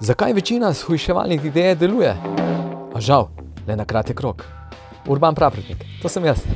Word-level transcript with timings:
Zakaj 0.00 0.32
večina 0.32 0.74
shujševalnih 0.74 1.44
idej 1.44 1.74
deluje? 1.74 2.16
A 2.94 3.00
žal, 3.00 3.28
le 3.68 3.76
na 3.76 3.84
kratek 3.84 4.20
rok. 4.20 4.44
Urban 5.06 5.34
Praprotnik, 5.34 5.84
to 6.02 6.08
sem 6.08 6.24
jaz. 6.24 6.40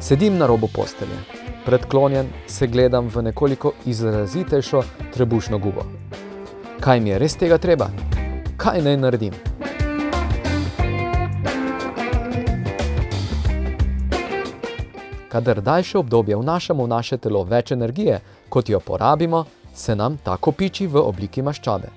Sedim 0.00 0.38
na 0.38 0.46
robu 0.46 0.68
postelje, 0.74 1.18
predklonjen 1.66 2.26
se 2.46 2.66
gledam 2.66 3.08
v 3.14 3.22
nekoliko 3.22 3.72
izrazitejšo 3.86 4.82
trebušno 5.14 5.58
gubo. 5.58 5.84
Kaj 6.80 7.00
mi 7.00 7.10
je 7.10 7.18
res 7.18 7.36
tega 7.36 7.58
treba? 7.58 7.90
Kaj 8.56 8.82
naj 8.82 8.96
naredim? 8.96 9.47
Kadar 15.28 15.60
daljše 15.60 15.98
obdobje 15.98 16.36
vnašamo 16.36 16.84
v 16.84 16.88
naše 16.88 17.18
telo 17.18 17.44
več 17.44 17.72
energije, 17.72 18.20
kot 18.48 18.68
jo 18.68 18.80
porabimo, 18.80 19.44
se 19.74 19.96
nam 19.96 20.16
ta 20.16 20.36
kopiči 20.36 20.86
v 20.86 21.02
obliki 21.04 21.42
maščobe. 21.42 21.90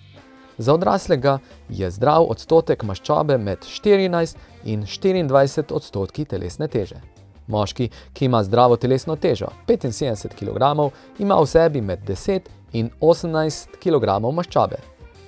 Za 0.57 0.73
odraslega 0.73 1.39
je 1.69 1.91
zdrav 1.91 2.27
odstotek 2.29 2.83
maščobe 2.83 3.37
med 3.37 3.63
14 3.65 4.37
in 4.63 4.83
24 4.83 5.73
odstotki 5.73 6.25
telesne 6.25 6.67
teže. 6.67 6.99
Moški, 7.47 7.89
ki 8.13 8.25
ima 8.25 8.43
zdravo 8.43 8.75
telesno 8.75 9.15
težo 9.15 9.47
75 9.67 10.35
kg, 10.35 10.91
ima 11.19 11.39
v 11.39 11.47
sebi 11.47 11.81
med 11.81 12.03
10 12.07 12.51
in 12.73 12.91
18 12.99 13.79
kg 13.79 14.19
maščobe. 14.35 14.77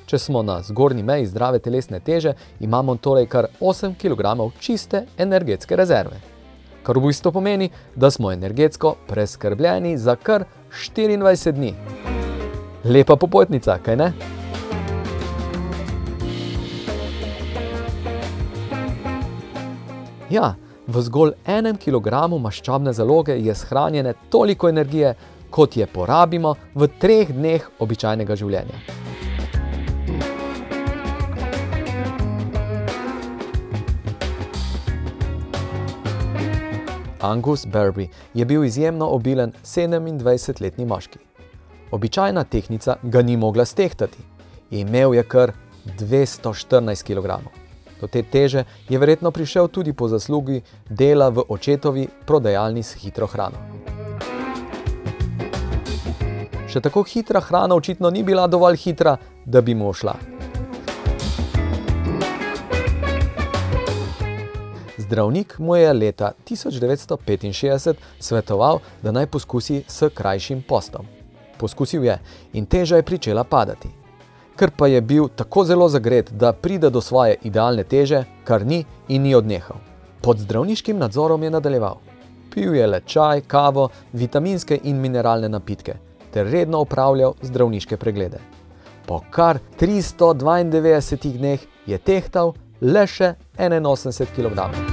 Če 0.06 0.20
smo 0.20 0.44
na 0.44 0.60
zgornji 0.62 1.04
meji 1.04 1.32
zdrave 1.32 1.60
telesne 1.60 2.00
teže, 2.00 2.36
imamo 2.60 2.96
torej 2.96 3.32
kar 3.32 3.48
8 3.62 3.96
kg 3.96 4.52
čiste 4.60 5.06
energetske 5.18 5.76
rezerve. 5.76 6.33
Kar 6.84 6.98
v 6.98 7.08
bistvu 7.08 7.32
pomeni, 7.32 7.70
da 7.96 8.12
smo 8.12 8.32
energetsko 8.32 8.96
preskrbljeni 9.08 9.98
za 9.98 10.16
kar 10.16 10.44
24 10.72 11.52
dni. 11.52 11.74
Lepa 12.84 13.16
popotnica, 13.16 13.78
kaj 13.86 13.96
ne? 13.96 14.12
Ja, 20.30 20.56
v 20.88 21.02
zgolj 21.02 21.32
enem 21.46 21.78
kilogramu 21.78 22.40
maščobne 22.40 22.94
zaloge 22.94 23.38
je 23.40 23.56
shranjene 23.56 24.14
toliko 24.30 24.70
energije, 24.70 25.14
kot 25.50 25.78
je 25.78 25.88
porabimo 25.88 26.56
v 26.76 26.90
treh 27.00 27.32
dneh 27.32 27.70
običajnega 27.80 28.36
življenja. 28.36 29.03
Angus 37.24 37.66
Berby 37.66 38.08
je 38.34 38.46
bil 38.46 38.64
izjemno 38.64 39.08
obilen 39.08 39.52
27-letni 39.64 40.86
moški. 40.86 41.20
Običajna 41.92 42.44
tehnica 42.44 42.96
ga 43.04 43.22
ni 43.22 43.38
mogla 43.38 43.66
stehtati. 43.66 44.18
Imel 44.72 45.14
je 45.14 45.24
kar 45.24 45.52
214 46.00 47.04
kg. 47.04 47.40
Do 48.02 48.08
te 48.08 48.24
teže 48.24 48.64
je 48.90 49.00
verjetno 49.00 49.32
prišel 49.32 49.68
tudi 49.68 49.94
po 49.94 50.08
zaslugi 50.08 50.62
dela 50.90 51.30
v 51.30 51.44
očetovi 51.50 52.08
prodajalni 52.26 52.84
s 52.84 53.00
hitro 53.00 53.28
hrano. 53.28 53.58
Še 56.68 56.82
tako 56.82 57.06
hitra 57.08 57.40
hrana 57.40 57.76
očitno 57.76 58.10
ni 58.10 58.24
bila 58.24 58.48
dovolj 58.48 58.78
hitra, 58.78 59.18
da 59.46 59.62
bi 59.62 59.76
mu 59.76 59.94
šla. 59.94 60.43
Zdravnik 65.14 65.60
mu 65.60 65.76
je 65.76 65.94
leta 65.94 66.32
1965 66.50 67.94
svetoval, 68.20 68.80
da 69.02 69.12
naj 69.12 69.26
poskusi 69.26 69.84
s 69.88 70.10
krajšim 70.14 70.64
postom. 70.68 71.06
Poskusil 71.58 72.04
je 72.04 72.16
in 72.54 72.66
teža 72.66 72.96
je 72.96 73.04
pričela 73.04 73.44
padati. 73.44 73.90
Ker 74.58 74.72
pa 74.78 74.88
je 74.88 75.02
bil 75.02 75.28
tako 75.36 75.66
zelo 75.66 75.90
zagret, 75.90 76.32
da 76.32 76.54
pride 76.54 76.90
do 76.90 77.02
svoje 77.02 77.36
idealne 77.44 77.84
teže, 77.84 78.24
kar 78.44 78.66
ni 78.66 78.86
in 79.08 79.22
ni 79.22 79.36
odnehal. 79.36 79.78
Pod 80.22 80.40
zdravniškim 80.40 80.98
nadzorom 80.98 81.44
je 81.44 81.50
nadaljeval. 81.50 82.00
Pil 82.54 82.76
je 82.76 82.88
le 82.88 83.02
čaj, 83.06 83.42
kavo, 83.42 83.90
vitaminske 84.14 84.80
in 84.84 84.98
mineralne 84.98 85.50
napitke 85.50 85.94
ter 86.34 86.50
redno 86.50 86.82
upravljal 86.82 87.34
zdravniške 87.42 87.98
preglede. 87.98 88.42
Po 89.06 89.22
kar 89.32 89.60
392 89.80 91.38
dneh 91.38 91.70
je 91.86 91.98
tehtal 91.98 92.54
le 92.82 93.08
še 93.08 93.36
81 93.60 94.34
kg. 94.34 94.93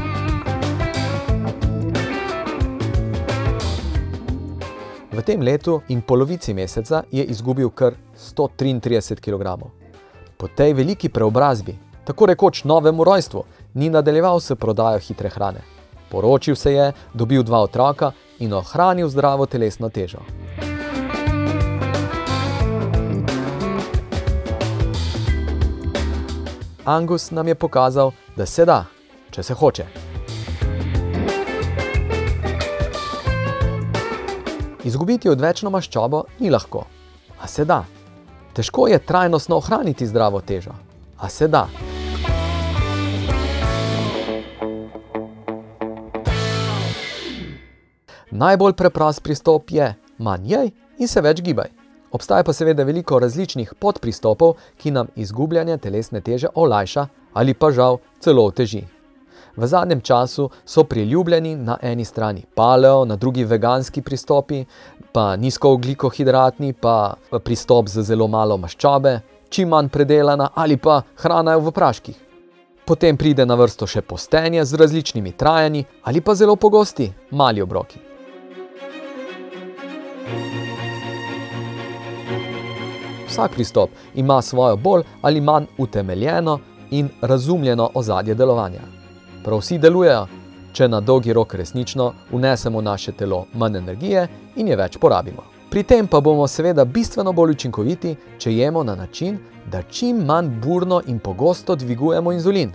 V 5.20 5.22
tem 5.22 5.42
letu 5.42 5.82
in 5.88 6.00
polovici 6.00 6.54
meseca 6.56 7.02
je 7.12 7.20
izgubil 7.24 7.68
kar 7.76 7.92
133 8.16 9.20
kg. 9.20 9.68
Po 10.36 10.48
tej 10.48 10.72
veliki 10.72 11.08
preobrazbi, 11.12 11.76
tako 12.08 12.26
rekoč 12.26 12.64
novemu 12.64 13.04
rojstvu, 13.04 13.44
ni 13.74 13.90
nadaljeval 13.90 14.40
s 14.40 14.56
prodajo 14.56 14.98
hitre 14.98 15.28
hrane. 15.28 15.60
Poročil 16.08 16.56
se 16.56 16.72
je, 16.72 16.92
dobil 17.12 17.42
dva 17.42 17.60
otroka 17.60 18.12
in 18.38 18.52
ohranil 18.52 19.08
zdravo 19.08 19.46
telesno 19.46 19.88
težo. 19.88 20.24
Angus 26.84 27.30
nam 27.30 27.48
je 27.48 27.54
pokazal, 27.54 28.12
da 28.36 28.46
se 28.46 28.64
da, 28.64 28.86
če 29.30 29.42
se 29.42 29.54
hoče. 29.54 30.09
Izgubiti 34.84 35.28
odvečno 35.28 35.70
maščobo 35.70 36.22
ni 36.40 36.50
lahko, 36.50 36.86
a 37.40 37.48
se 37.48 37.64
da. 37.64 37.82
Težko 38.56 38.86
je 38.88 38.98
trajnostno 38.98 39.56
ohraniti 39.60 40.06
zdravo 40.06 40.40
težo, 40.40 40.72
a 41.18 41.28
se 41.28 41.48
da. 41.48 41.66
Najbolj 48.30 48.72
preprost 48.72 49.22
pristop 49.22 49.70
je: 49.70 49.94
manj 50.18 50.48
jej 50.52 50.72
in 50.98 51.08
se 51.08 51.20
več 51.20 51.42
gibaj. 51.44 51.68
Obstaja 52.12 52.44
pa 52.44 52.52
seveda 52.52 52.84
veliko 52.84 53.18
različnih 53.20 53.74
podpristopov, 53.78 54.56
ki 54.78 54.90
nam 54.90 55.12
izgubljanje 55.16 55.76
telesne 55.78 56.20
teže 56.20 56.48
olajša 56.54 57.06
ali 57.34 57.54
pa 57.54 57.70
žal 57.70 58.00
celo 58.20 58.46
oteži. 58.46 58.86
V 59.60 59.66
zadnjem 59.66 60.00
času 60.00 60.50
so 60.64 60.84
priljubljeni 60.84 61.56
na 61.56 61.76
eni 61.82 62.04
strani 62.04 62.44
paleo, 62.54 63.04
na 63.04 63.16
drugi 63.16 63.44
veganski 63.44 64.02
pristopi, 64.02 64.64
pa 65.12 65.36
nizkooglikohidratni, 65.36 66.72
pa 66.72 67.14
pristop 67.44 67.88
z 67.88 68.02
zelo 68.02 68.28
malo 68.28 68.56
maščobe, 68.56 69.20
čim 69.48 69.68
manj 69.68 69.90
predelana 69.92 70.48
ali 70.54 70.76
pa 70.76 71.02
hrana 71.16 71.56
v 71.56 71.72
praških. 71.76 72.16
Potem 72.86 73.16
pride 73.16 73.44
na 73.46 73.54
vrsto 73.54 73.86
še 73.86 74.00
postenje 74.02 74.64
z 74.64 74.80
različnimi 74.80 75.32
trajanji 75.32 75.84
ali 76.02 76.20
pa 76.20 76.34
zelo 76.34 76.56
pogosti 76.56 77.10
mali 77.30 77.60
obroki. 77.60 78.00
Vsak 83.28 83.52
pristop 83.54 83.90
ima 84.14 84.40
svojo 84.42 84.76
bolj 84.76 85.04
ali 85.22 85.40
manj 85.40 85.68
utemeljeno 85.78 86.58
in 86.90 87.12
razumljeno 87.20 87.90
ozadje 87.94 88.34
delovanja. 88.34 88.99
Prav 89.44 89.58
vsi 89.58 89.78
delujejo, 89.78 90.26
če 90.72 90.88
na 90.88 91.00
dolgi 91.00 91.32
rok 91.32 91.54
resnično 91.54 92.12
vnesemo 92.32 92.78
v 92.78 92.84
naše 92.84 93.12
telo 93.12 93.46
manj 93.54 93.78
energije 93.78 94.26
in 94.56 94.68
je 94.68 94.76
več 94.76 94.98
porabimo. 95.00 95.42
Pri 95.70 95.82
tem 95.82 96.06
pa 96.06 96.20
bomo 96.20 96.46
seveda 96.48 96.84
bistveno 96.84 97.32
bolj 97.32 97.54
učinkoviti, 97.54 98.16
če 98.38 98.52
jemo 98.52 98.82
na 98.84 98.94
način, 98.98 99.38
da 99.70 99.82
čim 99.82 100.24
manj 100.26 100.50
burno 100.60 101.00
in 101.06 101.18
pogosto 101.18 101.76
dvigujemo 101.76 102.32
inzulin. 102.32 102.72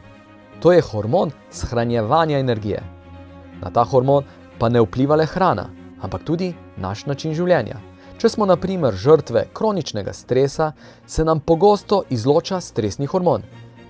To 0.59 0.71
je 0.71 0.81
hormon 0.81 1.31
shranjevanja 1.51 2.39
energije. 2.39 2.81
Na 3.61 3.69
ta 3.69 3.83
hormon 3.83 4.23
pa 4.57 4.69
ne 4.69 4.81
vpliva 4.81 5.15
le 5.15 5.25
hrana, 5.25 5.69
ampak 6.01 6.23
tudi 6.23 6.53
naš 6.77 7.05
način 7.05 7.35
življenja. 7.35 7.77
Če 8.17 8.29
smo 8.29 8.45
na 8.45 8.55
primer 8.55 8.95
žrtve 8.95 9.45
kroničnega 9.53 10.13
stresa, 10.13 10.71
se 11.05 11.23
nam 11.23 11.39
pogosto 11.39 12.03
izloča 12.09 12.61
stresni 12.61 13.05
hormon, 13.05 13.43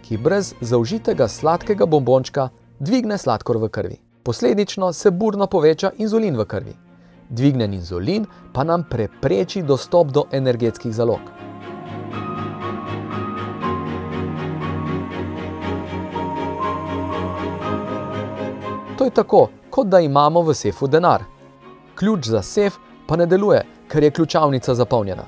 ki 0.04 0.18
brez 0.18 0.54
zaužitega 0.62 1.28
sladkega 1.28 1.86
bombončka 1.86 2.50
dvigne 2.80 3.18
sladkor 3.18 3.57
v 3.57 3.69
krvi. 3.69 3.98
Posledično 4.24 4.94
se 4.94 5.12
burno 5.12 5.48
poveča 5.48 5.92
inzulin 5.98 6.38
v 6.38 6.45
krvi. 6.45 6.74
Dvignen 7.30 7.74
inzulin 7.74 8.25
pa 8.54 8.63
nam 8.63 8.83
prepreči 8.89 9.62
dostop 9.62 10.07
do 10.07 10.24
energetskih 10.31 10.94
zalog. 10.94 11.19
To 18.98 19.06
je 19.06 19.10
tako, 19.10 19.50
kot 19.69 19.88
da 19.88 20.00
imamo 20.00 20.42
v 20.42 20.54
sefu 20.54 20.88
denar. 20.88 21.24
Ključ 21.95 22.25
za 22.25 22.42
sef 22.42 22.78
pa 23.07 23.16
ne 23.16 23.25
deluje, 23.25 23.62
ker 23.88 24.04
je 24.04 24.12
ključavnica 24.12 24.75
zapolnjena. 24.75 25.24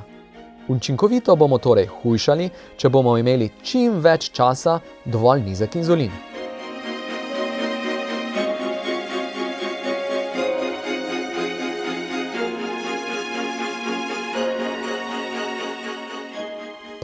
Učinkovito 0.68 1.36
bomo 1.36 1.58
torej 1.58 1.88
hujšali, 1.88 2.50
če 2.78 2.90
bomo 2.90 3.18
imeli 3.18 3.52
čim 3.64 4.02
več 4.02 4.32
časa 4.32 4.80
dovolj 5.06 5.46
nizek 5.46 5.76
inzulin. 5.76 6.37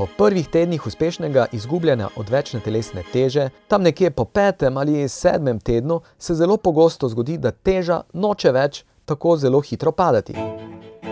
Po 0.03 0.07
prvih 0.17 0.47
tednih 0.47 0.87
uspešnega 0.87 1.45
izgubljanja 1.51 2.09
odvečne 2.15 2.59
telesne 2.59 3.03
teže, 3.13 3.49
tam 3.67 3.83
nekje 3.83 4.09
po 4.11 4.25
petem 4.25 4.77
ali 4.77 5.07
sedmem 5.09 5.59
tednu, 5.59 6.01
se 6.19 6.35
zelo 6.35 6.57
pogosto 6.57 7.07
zgodi, 7.07 7.37
da 7.37 7.51
teža 7.51 8.01
noče 8.13 8.51
več 8.51 8.81
tako 9.05 9.37
zelo 9.37 9.61
hitro 9.61 9.91
padati. 9.91 10.35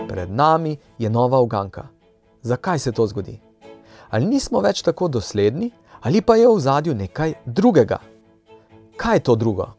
Pred 0.08 0.30
nami 0.30 0.76
je 0.98 1.10
nova 1.10 1.40
uganka. 1.40 1.86
Zakaj 2.42 2.78
se 2.78 2.92
to 2.92 3.06
zgodi? 3.06 3.40
Ali 4.10 4.26
nismo 4.26 4.60
več 4.60 4.82
tako 4.82 5.08
dosledni, 5.08 5.70
ali 6.02 6.20
pa 6.20 6.36
je 6.36 6.48
v 6.48 6.60
zadju 6.60 6.94
nekaj 6.94 7.32
drugega? 7.46 7.98
Kaj 8.96 9.16
je 9.16 9.22
to 9.22 9.36
drugo? 9.36 9.70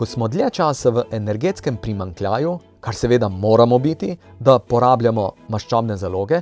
Ko 0.00 0.06
smo 0.06 0.28
dlje 0.28 0.46
časa 0.50 0.90
v 0.90 1.02
energetskem 1.12 1.76
primankljaju, 1.76 2.54
kar 2.80 2.94
seveda 2.96 3.28
moramo 3.28 3.78
biti, 3.78 4.14
da 4.38 4.54
porabljamo 4.58 5.26
maščobne 5.52 5.96
zaloge, 6.00 6.38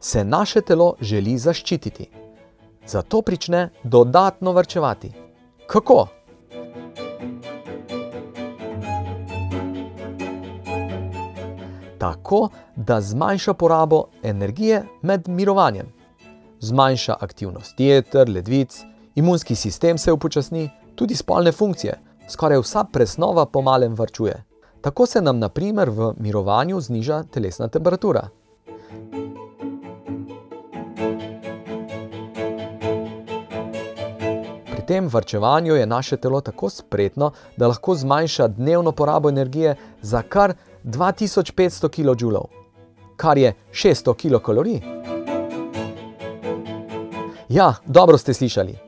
se 0.00 0.24
naše 0.24 0.60
telo 0.60 0.88
želi 1.00 1.36
zaščititi. 1.38 2.08
Zato 2.86 3.20
prične 3.22 3.68
dodatno 3.82 4.52
vrčevati. 4.52 5.12
Kako? 5.66 6.06
Tako, 11.98 12.48
da 12.76 13.00
zmanjša 13.00 13.54
porabo 13.54 14.04
energije 14.22 14.82
med 15.02 15.28
mirovanjem. 15.28 15.92
Zmanjša 16.60 17.16
aktivnost 17.20 17.80
jeter, 17.80 18.28
ledvic, 18.28 18.80
imunski 19.14 19.54
sistem 19.54 19.98
se 19.98 20.12
upočasni, 20.12 20.70
tudi 20.94 21.14
spolne 21.14 21.52
funkcije, 21.52 22.00
skoraj 22.28 22.58
vsa 22.58 22.84
presnova 22.92 23.46
pomalem 23.46 23.94
vrčuje. 23.94 24.44
Tako 24.80 25.06
se 25.06 25.20
nam, 25.20 25.38
na 25.38 25.48
primer, 25.48 25.90
v 25.90 26.12
mirovanju 26.18 26.80
zniža 26.80 27.22
telesna 27.22 27.68
temperatura. 27.68 28.28
Pri 34.72 34.82
tem 34.86 35.08
vrčevanju 35.08 35.74
je 35.74 35.86
naše 35.86 36.16
telo 36.16 36.40
tako 36.40 36.70
spretno, 36.70 37.32
da 37.56 37.66
lahko 37.66 37.94
zmanjša 37.94 38.48
dnevno 38.48 38.92
porabo 38.92 39.28
energije 39.28 39.76
za 40.02 40.22
kar 40.22 40.54
2500 40.84 41.88
kJ, 41.88 42.36
kar 43.16 43.38
je 43.38 43.54
600 43.72 44.16
kilokalorij. 44.16 44.80
Ja, 47.48 47.74
dobro 47.86 48.18
ste 48.18 48.34
slišali. 48.34 48.78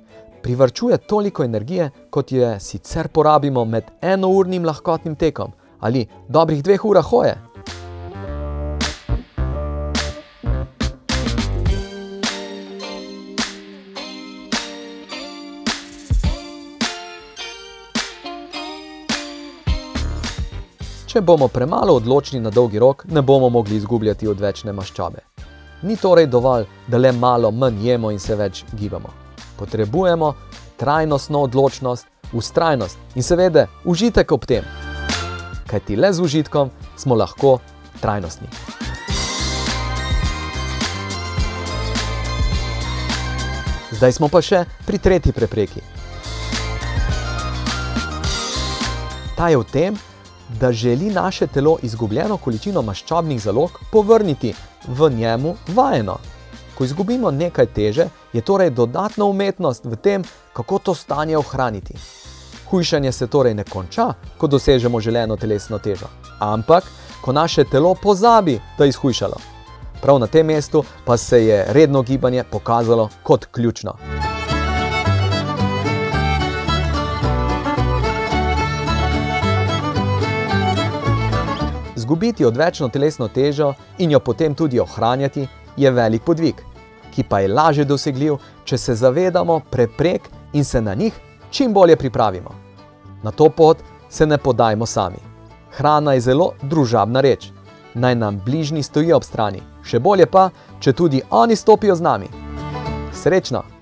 Privrčuje 0.42 0.98
toliko 0.98 1.44
energije, 1.44 1.90
kot 2.10 2.32
je 2.32 2.60
sicer 2.60 3.08
porabimo 3.08 3.64
med 3.64 3.84
enournim 4.02 4.64
lahkotnim 4.64 5.16
tekom 5.16 5.52
ali 5.80 6.06
dobrih 6.28 6.62
dveh 6.62 6.84
urah 6.84 7.04
hoje. 7.04 7.36
Če 21.08 21.22
bomo 21.24 21.48
premalo 21.48 21.94
odločni 21.96 22.40
na 22.40 22.50
dolgi 22.50 22.78
rok, 22.78 23.04
ne 23.08 23.22
bomo 23.22 23.48
mogli 23.48 23.76
izgubljati 23.76 24.28
odvečne 24.28 24.72
maščobe. 24.72 25.24
Ni 25.82 25.96
torej 25.96 26.26
dovolj, 26.26 26.66
da 26.86 26.98
le 26.98 27.12
malo 27.12 27.50
manj 27.50 27.80
jemo 27.86 28.10
in 28.10 28.18
se 28.18 28.36
več 28.36 28.64
gibamo. 28.76 29.27
Potrebujemo 29.58 30.34
trajnostno 30.76 31.42
odločnost, 31.48 32.06
ustrajnost 32.32 32.98
in 33.14 33.22
seveda 33.22 33.66
užitek 33.84 34.32
ob 34.32 34.46
tem 34.46 34.64
kajti 35.68 35.96
le 35.96 36.12
z 36.12 36.20
užitkom 36.20 36.70
smo 36.96 37.14
lahko 37.14 37.58
trajnostni. 38.00 38.48
Zdaj 43.92 44.12
smo 44.12 44.28
pa 44.32 44.40
še 44.40 44.64
pri 44.86 44.98
tretji 45.02 45.34
prepreki. 45.34 45.82
Ta 49.36 49.50
je 49.50 49.58
v 49.58 49.66
tem, 49.70 49.98
da 50.60 50.72
želi 50.72 51.10
naše 51.12 51.46
telo 51.46 51.76
izgubljeno 51.82 52.38
količino 52.40 52.82
maščobnih 52.82 53.40
zalog 53.42 53.76
povrniti 53.92 54.54
v 54.88 55.10
njemu 55.14 55.54
vajeno. 55.74 56.16
Ko 56.78 56.84
izgubimo 56.84 57.30
nekaj 57.30 57.66
teže, 57.66 58.04
je 58.32 58.40
torej 58.40 58.70
dodatna 58.70 59.24
umetnost 59.24 59.84
v 59.84 59.96
tem, 59.96 60.24
kako 60.52 60.78
to 60.78 60.94
stanje 60.94 61.38
ohraniti. 61.38 61.94
Hujšanje 62.70 63.12
se 63.12 63.26
torej 63.26 63.54
ne 63.54 63.64
konča, 63.64 64.12
ko 64.38 64.46
dosežemo 64.46 65.00
želeno 65.00 65.36
telesno 65.36 65.78
težo, 65.78 66.06
ampak 66.38 66.84
ko 67.20 67.32
naše 67.32 67.64
telo 67.64 67.94
pozabi, 67.94 68.60
da 68.78 68.84
je 68.84 68.94
izhujšalo. 68.94 69.40
Prav 70.02 70.18
na 70.18 70.26
tem 70.26 70.46
mestu 70.46 70.84
pa 71.04 71.16
se 71.16 71.44
je 71.46 71.66
redno 71.68 72.02
gibanje 72.02 72.44
pokazalo 72.44 73.08
kot 73.22 73.46
ključno. 73.50 73.98
Zgubiti 81.96 82.44
odvečno 82.44 82.88
telesno 82.88 83.28
težo 83.28 83.74
in 83.98 84.10
jo 84.10 84.20
potem 84.20 84.54
tudi 84.54 84.80
ohranjati 84.80 85.48
je 85.78 85.90
velik 85.90 86.22
podvig, 86.22 86.54
ki 87.18 87.24
pa 87.26 87.40
je 87.42 87.48
lažje 87.50 87.84
dosegljiv, 87.84 88.36
če 88.64 88.76
se 88.78 88.94
zavedamo 88.94 89.56
preprek 89.70 90.28
in 90.52 90.64
se 90.64 90.80
na 90.80 90.94
njih 90.94 91.14
čim 91.50 91.72
bolje 91.74 91.96
pripravimo. 91.96 92.50
Na 93.22 93.30
to 93.30 93.48
pot 93.50 93.78
se 94.08 94.26
ne 94.26 94.38
podajmo 94.38 94.86
sami. 94.86 95.18
Hrana 95.74 96.12
je 96.12 96.20
zelo 96.20 96.52
družabna 96.62 97.20
reč. 97.20 97.50
Naj 97.94 98.14
nam 98.14 98.38
bližnji 98.44 98.82
stojijo 98.82 99.16
ob 99.16 99.26
strani, 99.26 99.62
še 99.82 99.98
bolje 99.98 100.26
pa, 100.30 100.50
če 100.78 100.92
tudi 100.92 101.22
oni 101.30 101.56
stopijo 101.56 101.98
z 101.98 102.06
nami. 102.06 102.30
Srečno! 103.12 103.77